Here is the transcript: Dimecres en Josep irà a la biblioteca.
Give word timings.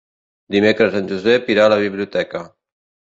Dimecres 0.53 0.95
en 0.99 1.11
Josep 1.11 1.51
irà 1.55 1.67
a 1.69 1.73
la 1.73 1.77
biblioteca. 1.83 2.43